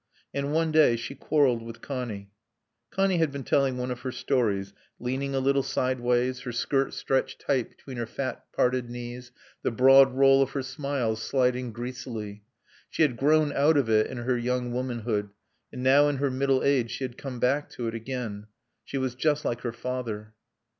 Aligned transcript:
And 0.33 0.51
one 0.51 0.71
day 0.71 0.95
she 0.95 1.13
quarreled 1.13 1.61
with 1.61 1.79
Connie. 1.83 2.31
Connie 2.89 3.19
had 3.19 3.31
been 3.31 3.43
telling 3.43 3.77
one 3.77 3.91
of 3.91 3.99
her 3.99 4.11
stories; 4.11 4.73
leaning 4.99 5.35
a 5.35 5.39
little 5.39 5.61
sideways, 5.61 6.39
her 6.39 6.51
skirt 6.51 6.95
stretched 6.95 7.39
tight 7.41 7.69
between 7.69 7.97
her 7.97 8.07
fat, 8.07 8.43
parted 8.51 8.89
knees, 8.89 9.31
the 9.61 9.69
broad 9.69 10.15
roll 10.15 10.41
of 10.41 10.49
her 10.53 10.63
smile 10.63 11.15
sliding 11.15 11.71
greasily. 11.71 12.41
She 12.89 13.03
had 13.03 13.15
"grown 13.15 13.53
out 13.53 13.77
of 13.77 13.89
it" 13.91 14.07
in 14.07 14.17
her 14.17 14.39
young 14.39 14.71
womanhood, 14.73 15.29
and 15.71 15.83
now 15.83 16.07
in 16.07 16.17
her 16.17 16.31
middle 16.31 16.63
age 16.63 16.89
she 16.89 17.03
had 17.03 17.15
come 17.15 17.39
back 17.39 17.69
to 17.69 17.87
it 17.87 17.93
again. 17.93 18.47
She 18.83 18.97
was 18.97 19.13
just 19.13 19.45
like 19.45 19.61
her 19.61 19.71
father. 19.71 20.33